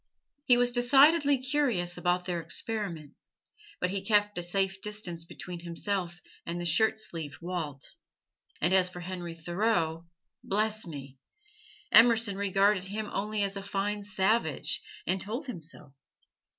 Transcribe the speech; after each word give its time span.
He 0.45 0.57
was 0.57 0.71
decidedly 0.71 1.37
curious 1.37 1.95
about 1.95 2.25
their 2.25 2.41
experiment. 2.41 3.13
But 3.79 3.91
he 3.91 4.03
kept 4.03 4.35
a 4.39 4.41
safe 4.41 4.81
distance 4.81 5.25
between 5.25 5.59
himself 5.59 6.19
and 6.43 6.59
the 6.59 6.65
shirt 6.65 6.97
sleeved 6.97 7.39
Walt; 7.39 7.91
and 8.59 8.73
as 8.73 8.89
for 8.89 9.01
Henry 9.01 9.35
Thoreau 9.35 10.07
bless 10.43 10.87
me! 10.87 11.19
Emerson 11.91 12.35
regarded 12.35 12.85
him 12.85 13.11
only 13.13 13.43
as 13.43 13.55
a 13.55 13.61
fine 13.61 14.03
savage, 14.03 14.81
and 15.05 15.21
told 15.21 15.45
him 15.45 15.61
so. 15.61 15.93